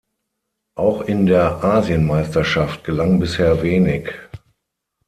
Auch 0.75 1.01
in 1.01 1.27
der 1.27 1.63
Asienmeisterschaft 1.63 2.83
gelang 2.83 3.19
bisher 3.19 3.61
wenig. 3.61 4.09